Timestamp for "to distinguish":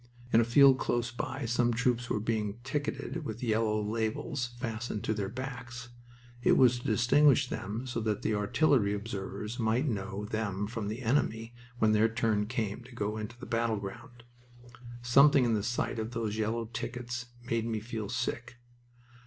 6.79-7.47